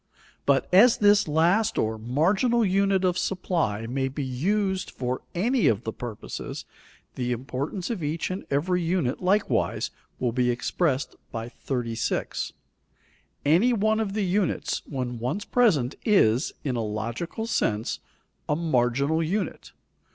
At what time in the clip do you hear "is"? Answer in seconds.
16.03-16.51